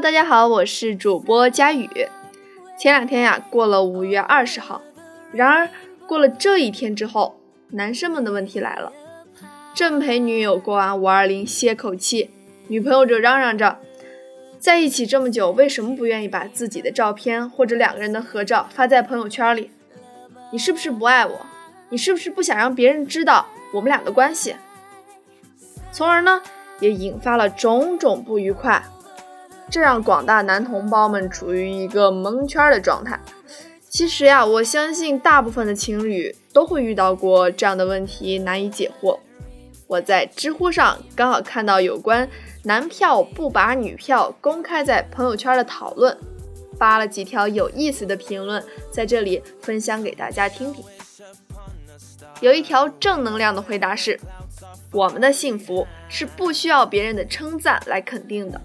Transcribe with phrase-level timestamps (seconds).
[0.00, 1.88] 大家好，我是主播佳宇。
[2.78, 4.80] 前两天呀，过了五月二十号，
[5.32, 5.68] 然而
[6.06, 7.40] 过了这一天之后，
[7.70, 8.92] 男生们的问题来了。
[9.74, 12.30] 正陪女友过完五二零歇口气，
[12.68, 13.80] 女朋友就嚷嚷着，
[14.60, 19.72] 在一起这么久，为什么不愿意把自己的照片或者两个人的合照发在朋友圈里？
[20.52, 21.46] 你是不是不爱我？
[21.88, 24.54] 你是不是不想让别人知道我们俩的关系？
[25.90, 26.40] 从而呢，
[26.78, 28.84] 也引发了种种不愉快。
[29.70, 33.20] 这让广大男同胞们处于一个蒙圈的状态。
[33.88, 39.18] 其实呀，我相信大部分的情侣都会遇到过这样的问题，难以解惑。
[39.86, 42.28] 我在知乎上刚好看到有关
[42.64, 46.14] 男票不把女票公开在朋友圈的讨论，
[46.78, 50.84] 发了几条有意思的评论，在这里分享给大家听听。
[52.40, 54.20] 有一条正能量的回答是：
[54.92, 58.60] 我们的幸福是不需要别人的称赞来肯定的。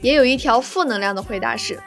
[0.00, 1.80] 也有一条负能量的回答是，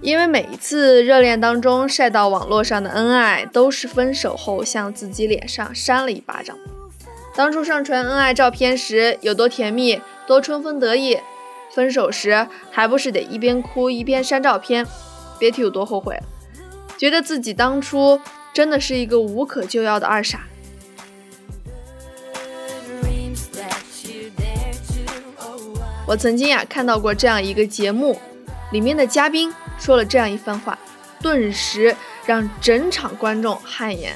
[0.00, 6.56] 因为每一次热恋当中晒到网络上的恩爱，都是分手后向自己脸上扇了一巴掌。
[7.34, 11.18] 当初上传恩爱照片时有多甜蜜，多春风得意，
[11.74, 14.86] 分手时还不是得一边哭一边删照片？
[15.38, 16.16] 别提有多后悔，
[16.96, 18.20] 觉得自己当初
[18.52, 20.46] 真的是一个无可救药的二傻。
[26.06, 28.20] 我曾经呀看到过这样一个节目，
[28.72, 30.78] 里面的嘉宾说了这样一番话，
[31.20, 34.14] 顿时让整场观众汗颜，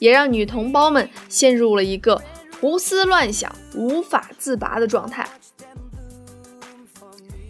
[0.00, 2.20] 也让女同胞们陷入了一个
[2.60, 5.28] 胡思乱想、无法自拔的状态。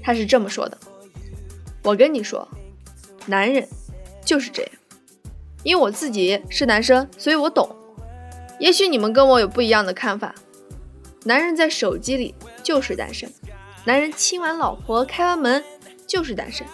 [0.02, 0.76] 他是这么说的
[1.82, 2.46] ：“我跟你说，
[3.24, 3.66] 男人
[4.22, 4.72] 就是这样，
[5.62, 7.74] 因为我自己是男生，所以我懂。
[8.60, 10.34] 也许你们跟我有不一样的看法，
[11.24, 13.32] 男人在手机里就是单身。”
[13.84, 15.62] 男人亲完老婆开完门
[16.06, 16.66] 就是单身，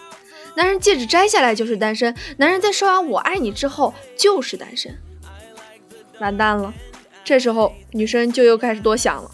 [0.55, 4.95] 男人戒指摘下来就是单身，男人在说完“我爱你”之后就是单身。
[6.19, 6.73] 完蛋了，
[7.23, 9.31] 这时候女生就又开始多想了，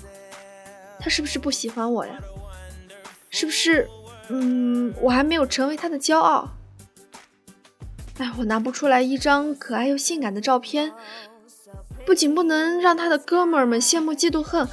[1.00, 2.20] 他是不是不喜欢我呀？
[3.30, 3.90] 是不是，
[4.30, 6.50] 嗯，我还没有成为他的骄傲？
[8.18, 10.94] 哎，我拿不出来一张可爱又性感的照片，
[12.06, 14.66] 不仅不能让他的哥们儿们羡慕嫉妒恨，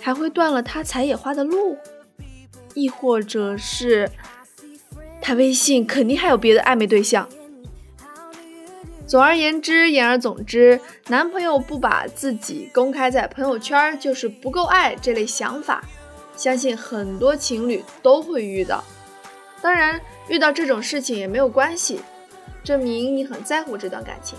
[0.00, 1.78] 还会断了他采野花的路。
[2.78, 4.10] 亦或者是
[5.20, 7.28] 他微信肯定还有别的暧昧对象。
[9.06, 10.78] 总而言之，言而总之，
[11.08, 15.82] 男朋友不把自己公开在朋友圈就是不够爱这类想法，
[16.36, 18.84] 相信很多情侣都会遇到。
[19.62, 22.00] 当然，遇到这种事情也没有关系，
[22.62, 24.38] 证明你很在乎这段感情。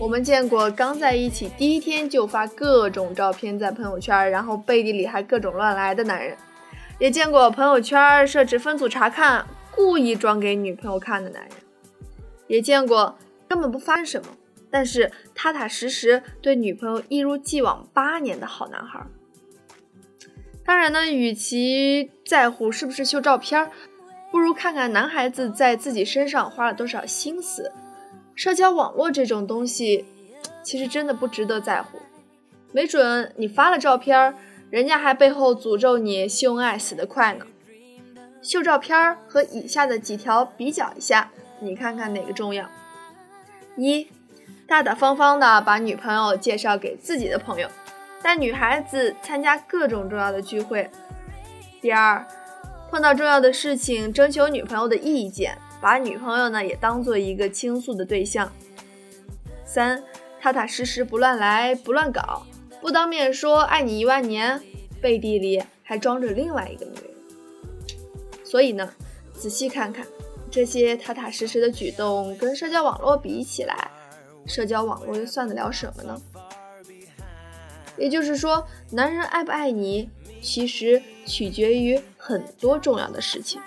[0.00, 6.34] 我们见过刚在一起第一天就发各种照片在朋友圈，然后背地里还各种乱来的男人，
[6.98, 11.50] 也见过朋友圈设置分组查看，故意装给女朋友看的男人，
[12.46, 14.28] 也见过根本不发什么，
[14.70, 19.04] 但是踏踏实实对女朋友一如既往八年的好男孩。
[20.64, 23.70] 当然呢，与其在乎是不是秀照片，
[24.30, 27.70] 不如看看男孩子在自己身上花了多少心思。
[28.40, 30.06] 社交网络这种东西，
[30.62, 31.98] 其实真的不值得在乎。
[32.72, 34.34] 没准你发了照片，
[34.70, 37.44] 人家还背后诅咒你秀恩爱死得快呢。
[38.40, 41.30] 秀照片和以下的几条比较一下，
[41.60, 42.66] 你看看哪个重要？
[43.76, 44.08] 一，
[44.66, 47.68] 大大方方的把女朋友介绍给自己的朋友，
[48.22, 50.90] 带女孩子参加各种重要的聚会。
[51.82, 52.26] 第二，
[52.90, 55.58] 碰到重要的事情征求女朋友的意见。
[55.80, 58.52] 把女朋友呢也当做一个倾诉的对象。
[59.64, 60.02] 三，
[60.40, 62.44] 踏踏实实不乱来不乱搞，
[62.80, 64.60] 不当面说爱你一万年，
[65.00, 67.04] 背地里还装着另外一个女人。
[68.44, 68.92] 所以呢，
[69.32, 70.06] 仔细看看
[70.50, 73.90] 这些踏踏实实的举动，跟社交网络比起来，
[74.46, 76.20] 社交网络又算得了什么呢？
[77.96, 80.08] 也就是说，男人爱不爱你，
[80.42, 83.60] 其实取决于很多重要的事情。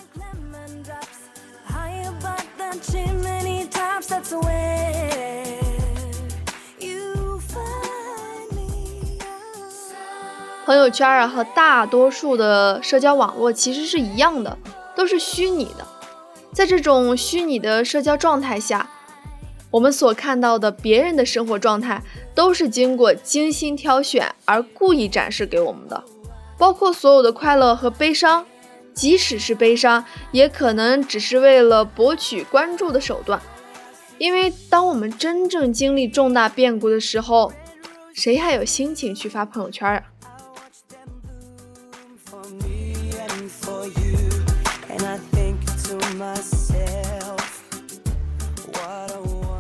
[10.74, 14.58] 朋友圈啊，和大多数的社交网络其实是一样的，
[14.96, 15.86] 都是虚拟的。
[16.52, 18.90] 在这种虚拟的社交状态下，
[19.70, 22.02] 我们所看到的别人的生活状态，
[22.34, 26.04] 都是经过精心挑选而故意展示给我们的，
[26.58, 28.44] 包括所有的快乐和悲伤。
[28.96, 33.40] 即使是悲伤，也可能只是为了博取关注的手段。
[34.18, 37.54] 因为当我们真正经历重大变故的时候，
[38.16, 40.04] 谁还有心情去发朋友圈啊？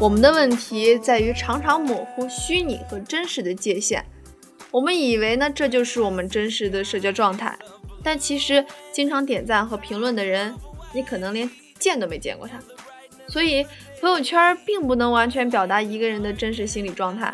[0.04, 4.04] 我们的问题在于常常模糊虚拟和真实的界限。
[4.70, 7.58] 我们以为呢，这就是我们真实的社交状态，
[8.04, 10.54] 但其实经常点赞和评论的人，
[10.94, 12.60] 你可能连见都没见过他。
[13.30, 13.66] 所以，
[14.02, 17.34] 朋友圈并不能完全表达一个人的真实心理状态。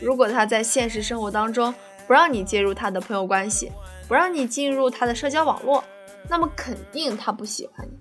[0.00, 1.74] 如果他在现实生活当中
[2.06, 3.70] 不让你介入他的朋友关系，
[4.08, 5.84] 不让你进入他的社交网络，
[6.26, 7.97] 那么肯定他不喜欢你。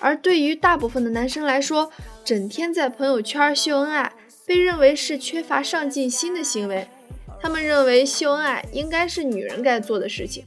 [0.00, 1.90] 而对于大部分的男生来说，
[2.24, 4.12] 整天在朋友圈秀恩爱，
[4.44, 6.88] 被认为是缺乏上进心的行为。
[7.40, 10.44] 他们认为秀恩爱应该是女人该做的事情，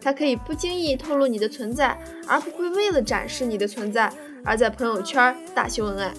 [0.00, 4.12] 它可以不经意透露你的存在，而不会为了展示你的存在
[4.44, 6.12] 而在朋友圈大秀恩爱。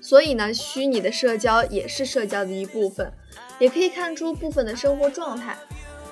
[0.00, 3.12] 所以呢，虚拟的社交也是社交的一部分，
[3.58, 5.56] 也可以看出部分的生活状态。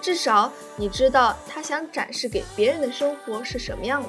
[0.00, 4.08] 至少你知道他想展示给别人的生活是什么样的。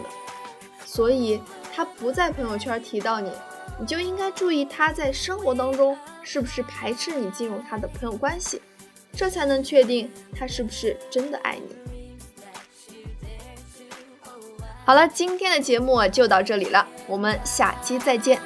[0.95, 1.41] 所以
[1.73, 3.29] 他不在朋友圈提到你，
[3.77, 8.61] 你就应该注意他在生活当中是不是排斥你进入他的朋友关系。
[9.11, 11.75] 这才能确定他是不是真的爱你。
[14.85, 18.39] 好了，今天的节目就到这里了，我们下期再见。